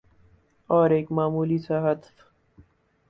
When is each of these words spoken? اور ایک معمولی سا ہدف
اور 0.69 0.89
ایک 0.89 1.11
معمولی 1.11 1.57
سا 1.57 1.79
ہدف 1.91 2.23